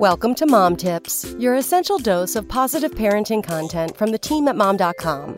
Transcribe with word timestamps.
Welcome 0.00 0.34
to 0.34 0.46
Mom 0.46 0.76
Tips, 0.76 1.24
your 1.38 1.54
essential 1.54 1.96
dose 1.96 2.36
of 2.36 2.46
positive 2.46 2.90
parenting 2.90 3.42
content 3.42 3.96
from 3.96 4.10
the 4.10 4.18
team 4.18 4.46
at 4.46 4.54
mom.com. 4.54 5.36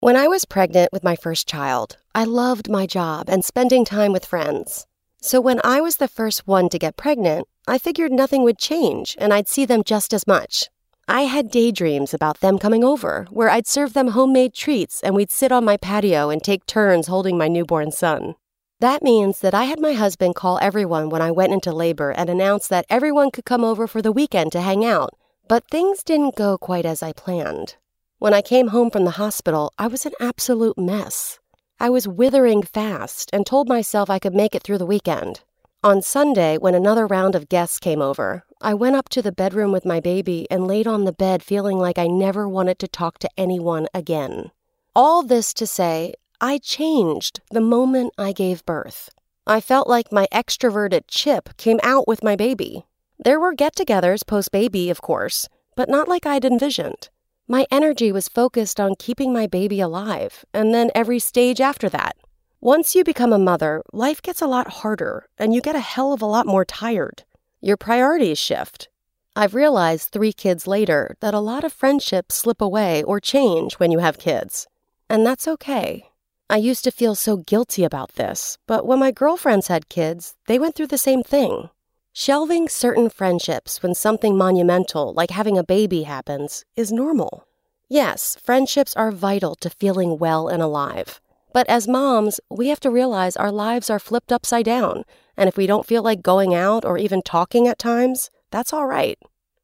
When 0.00 0.16
I 0.16 0.28
was 0.28 0.44
pregnant 0.44 0.92
with 0.92 1.02
my 1.02 1.16
first 1.16 1.48
child, 1.48 1.96
I 2.14 2.24
loved 2.24 2.68
my 2.68 2.84
job 2.84 3.30
and 3.30 3.42
spending 3.42 3.86
time 3.86 4.12
with 4.12 4.26
friends. 4.26 4.86
So 5.22 5.40
when 5.40 5.62
I 5.64 5.80
was 5.80 5.96
the 5.96 6.08
first 6.08 6.46
one 6.46 6.68
to 6.68 6.78
get 6.78 6.98
pregnant, 6.98 7.48
I 7.66 7.78
figured 7.78 8.12
nothing 8.12 8.42
would 8.42 8.58
change 8.58 9.16
and 9.18 9.32
I'd 9.32 9.48
see 9.48 9.64
them 9.64 9.82
just 9.82 10.12
as 10.12 10.26
much. 10.26 10.68
I 11.08 11.22
had 11.22 11.50
daydreams 11.50 12.12
about 12.12 12.40
them 12.40 12.58
coming 12.58 12.84
over, 12.84 13.26
where 13.30 13.48
I'd 13.48 13.66
serve 13.66 13.94
them 13.94 14.08
homemade 14.08 14.52
treats 14.52 15.00
and 15.02 15.14
we'd 15.14 15.32
sit 15.32 15.52
on 15.52 15.64
my 15.64 15.78
patio 15.78 16.28
and 16.28 16.42
take 16.42 16.66
turns 16.66 17.06
holding 17.06 17.38
my 17.38 17.48
newborn 17.48 17.92
son. 17.92 18.34
That 18.80 19.02
means 19.02 19.40
that 19.40 19.54
I 19.54 19.64
had 19.64 19.80
my 19.80 19.92
husband 19.92 20.34
call 20.34 20.58
everyone 20.60 21.08
when 21.08 21.22
I 21.22 21.30
went 21.30 21.52
into 21.52 21.72
labor 21.72 22.10
and 22.10 22.28
announce 22.28 22.68
that 22.68 22.86
everyone 22.90 23.30
could 23.30 23.44
come 23.44 23.64
over 23.64 23.86
for 23.86 24.02
the 24.02 24.12
weekend 24.12 24.52
to 24.52 24.60
hang 24.60 24.84
out. 24.84 25.10
But 25.48 25.68
things 25.70 26.02
didn't 26.02 26.36
go 26.36 26.58
quite 26.58 26.84
as 26.84 27.02
I 27.02 27.12
planned. 27.12 27.76
When 28.18 28.34
I 28.34 28.42
came 28.42 28.68
home 28.68 28.90
from 28.90 29.04
the 29.04 29.12
hospital, 29.12 29.72
I 29.78 29.86
was 29.86 30.06
an 30.06 30.12
absolute 30.20 30.78
mess. 30.78 31.38
I 31.78 31.90
was 31.90 32.08
withering 32.08 32.62
fast 32.62 33.30
and 33.32 33.44
told 33.44 33.68
myself 33.68 34.08
I 34.08 34.18
could 34.18 34.34
make 34.34 34.54
it 34.54 34.62
through 34.62 34.78
the 34.78 34.86
weekend. 34.86 35.42
On 35.82 36.00
Sunday, 36.00 36.56
when 36.56 36.74
another 36.74 37.06
round 37.06 37.34
of 37.34 37.50
guests 37.50 37.78
came 37.78 38.00
over, 38.00 38.44
I 38.60 38.72
went 38.72 38.96
up 38.96 39.10
to 39.10 39.20
the 39.20 39.32
bedroom 39.32 39.70
with 39.70 39.84
my 39.84 40.00
baby 40.00 40.46
and 40.50 40.66
laid 40.66 40.86
on 40.86 41.04
the 41.04 41.12
bed 41.12 41.42
feeling 41.42 41.78
like 41.78 41.98
I 41.98 42.06
never 42.06 42.48
wanted 42.48 42.78
to 42.78 42.88
talk 42.88 43.18
to 43.18 43.28
anyone 43.36 43.86
again. 43.92 44.50
All 44.96 45.22
this 45.22 45.52
to 45.54 45.66
say, 45.66 46.14
I 46.46 46.58
changed 46.58 47.40
the 47.50 47.62
moment 47.62 48.12
I 48.18 48.32
gave 48.32 48.66
birth. 48.66 49.08
I 49.46 49.62
felt 49.62 49.88
like 49.88 50.12
my 50.12 50.26
extroverted 50.30 51.04
chip 51.08 51.56
came 51.56 51.80
out 51.82 52.06
with 52.06 52.22
my 52.22 52.36
baby. 52.36 52.84
There 53.18 53.40
were 53.40 53.54
get 53.54 53.74
togethers 53.74 54.26
post 54.26 54.52
baby, 54.52 54.90
of 54.90 55.00
course, 55.00 55.48
but 55.74 55.88
not 55.88 56.06
like 56.06 56.26
I'd 56.26 56.44
envisioned. 56.44 57.08
My 57.48 57.66
energy 57.70 58.12
was 58.12 58.28
focused 58.28 58.78
on 58.78 58.96
keeping 58.98 59.32
my 59.32 59.46
baby 59.46 59.80
alive, 59.80 60.44
and 60.52 60.74
then 60.74 60.90
every 60.94 61.18
stage 61.18 61.62
after 61.62 61.88
that. 61.88 62.14
Once 62.60 62.94
you 62.94 63.04
become 63.04 63.32
a 63.32 63.38
mother, 63.38 63.82
life 63.94 64.20
gets 64.20 64.42
a 64.42 64.46
lot 64.46 64.82
harder, 64.84 65.26
and 65.38 65.54
you 65.54 65.62
get 65.62 65.76
a 65.76 65.80
hell 65.80 66.12
of 66.12 66.20
a 66.20 66.26
lot 66.26 66.46
more 66.46 66.66
tired. 66.66 67.24
Your 67.62 67.78
priorities 67.78 68.36
shift. 68.38 68.90
I've 69.34 69.54
realized 69.54 70.10
three 70.10 70.34
kids 70.34 70.66
later 70.66 71.16
that 71.20 71.32
a 71.32 71.40
lot 71.40 71.64
of 71.64 71.72
friendships 71.72 72.34
slip 72.34 72.60
away 72.60 73.02
or 73.02 73.18
change 73.18 73.76
when 73.76 73.90
you 73.90 74.00
have 74.00 74.18
kids. 74.18 74.66
And 75.08 75.24
that's 75.24 75.48
okay. 75.48 76.10
I 76.50 76.58
used 76.58 76.84
to 76.84 76.90
feel 76.90 77.14
so 77.14 77.38
guilty 77.38 77.84
about 77.84 78.16
this, 78.16 78.58
but 78.66 78.86
when 78.86 78.98
my 78.98 79.10
girlfriends 79.10 79.68
had 79.68 79.88
kids, 79.88 80.36
they 80.46 80.58
went 80.58 80.74
through 80.74 80.88
the 80.88 80.98
same 80.98 81.22
thing. 81.22 81.70
Shelving 82.12 82.68
certain 82.68 83.08
friendships 83.08 83.82
when 83.82 83.94
something 83.94 84.36
monumental, 84.36 85.14
like 85.14 85.30
having 85.30 85.56
a 85.56 85.64
baby, 85.64 86.02
happens 86.02 86.64
is 86.76 86.92
normal. 86.92 87.46
Yes, 87.88 88.36
friendships 88.42 88.94
are 88.94 89.10
vital 89.10 89.54
to 89.56 89.70
feeling 89.70 90.18
well 90.18 90.46
and 90.46 90.62
alive. 90.62 91.18
But 91.54 91.66
as 91.68 91.88
moms, 91.88 92.40
we 92.50 92.68
have 92.68 92.80
to 92.80 92.90
realize 92.90 93.36
our 93.36 93.52
lives 93.52 93.88
are 93.88 93.98
flipped 93.98 94.30
upside 94.30 94.66
down, 94.66 95.04
and 95.38 95.48
if 95.48 95.56
we 95.56 95.66
don't 95.66 95.86
feel 95.86 96.02
like 96.02 96.20
going 96.20 96.54
out 96.54 96.84
or 96.84 96.98
even 96.98 97.22
talking 97.22 97.66
at 97.66 97.78
times, 97.78 98.30
that's 98.50 98.72
all 98.72 98.86
right. 98.86 99.18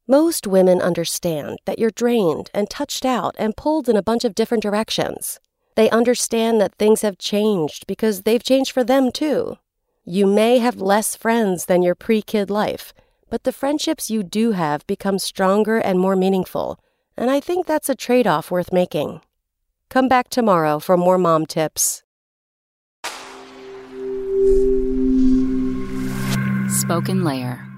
Most 0.09 0.47
women 0.47 0.81
understand 0.81 1.59
that 1.67 1.79
you're 1.79 1.91
drained 1.91 2.51
and 2.55 2.71
touched 2.71 3.05
out 3.05 3.37
and 3.39 3.57
pulled 3.57 3.89
in 3.89 3.97
a 3.97 4.03
bunch 4.03 4.25
of 4.25 4.35
different 4.35 4.63
directions. 4.63 5.39
They 5.77 5.91
understand 5.91 6.61
that 6.61 6.75
things 6.75 7.03
have 7.03 7.19
changed 7.19 7.87
because 7.87 8.23
they've 8.23 8.43
changed 8.43 8.73
for 8.73 8.85
them 8.85 9.13
too. 9.13 9.59
You 10.05 10.27
may 10.27 10.59
have 10.59 10.81
less 10.81 11.15
friends 11.15 11.67
than 11.67 11.83
your 11.83 11.95
pre 11.95 12.23
kid 12.23 12.51
life, 12.51 12.93
but 13.29 13.45
the 13.45 13.53
friendships 13.53 14.11
you 14.11 14.23
do 14.23 14.53
have 14.53 14.87
become 14.87 15.19
stronger 15.19 15.79
and 15.79 16.01
more 16.01 16.17
meaningful, 16.17 16.81
and 17.17 17.31
I 17.31 17.39
think 17.41 17.67
that's 17.67 17.89
a 17.89 17.95
trade 17.95 18.27
off 18.27 18.51
worth 18.51 18.73
making. 18.73 19.21
Come 19.89 20.09
back 20.09 20.29
tomorrow 20.29 20.79
for 20.79 20.97
more 20.97 21.19
mom 21.19 21.47
tips. 21.47 22.03
Spoken 26.69 27.25
Layer. 27.25 27.70